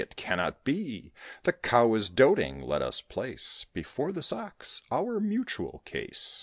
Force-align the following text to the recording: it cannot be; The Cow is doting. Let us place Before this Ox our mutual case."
it 0.01 0.15
cannot 0.15 0.63
be; 0.63 1.13
The 1.43 1.53
Cow 1.53 1.93
is 1.93 2.09
doting. 2.09 2.63
Let 2.63 2.81
us 2.81 3.01
place 3.01 3.67
Before 3.71 4.11
this 4.11 4.33
Ox 4.33 4.81
our 4.89 5.19
mutual 5.19 5.83
case." 5.85 6.39